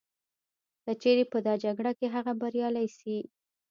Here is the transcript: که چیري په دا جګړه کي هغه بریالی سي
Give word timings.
که 0.83 0.91
چیري 1.01 1.25
په 1.31 1.37
دا 1.45 1.53
جګړه 1.65 1.91
کي 1.99 2.05
هغه 2.15 2.31
بریالی 2.41 2.87
سي 2.99 3.17